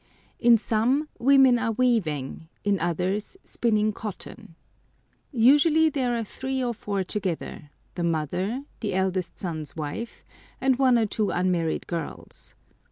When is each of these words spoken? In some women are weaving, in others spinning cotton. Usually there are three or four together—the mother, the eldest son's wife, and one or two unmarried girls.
In 0.39 0.57
some 0.57 1.07
women 1.19 1.59
are 1.59 1.73
weaving, 1.73 2.47
in 2.63 2.79
others 2.79 3.37
spinning 3.43 3.93
cotton. 3.93 4.55
Usually 5.31 5.89
there 5.91 6.17
are 6.17 6.23
three 6.23 6.63
or 6.63 6.73
four 6.73 7.03
together—the 7.03 8.03
mother, 8.03 8.63
the 8.79 8.95
eldest 8.95 9.37
son's 9.37 9.75
wife, 9.75 10.25
and 10.59 10.79
one 10.79 10.97
or 10.97 11.05
two 11.05 11.29
unmarried 11.29 11.85
girls. 11.85 12.55